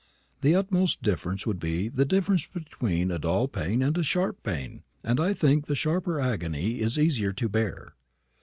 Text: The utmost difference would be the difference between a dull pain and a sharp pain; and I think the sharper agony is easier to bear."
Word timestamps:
The 0.41 0.55
utmost 0.55 1.03
difference 1.03 1.45
would 1.45 1.59
be 1.59 1.87
the 1.87 2.05
difference 2.05 2.47
between 2.47 3.11
a 3.11 3.19
dull 3.19 3.47
pain 3.47 3.83
and 3.83 3.95
a 3.95 4.01
sharp 4.03 4.41
pain; 4.41 4.81
and 5.03 5.19
I 5.19 5.31
think 5.31 5.67
the 5.67 5.75
sharper 5.75 6.19
agony 6.19 6.79
is 6.79 6.97
easier 6.97 7.33
to 7.33 7.47
bear." 7.47 7.93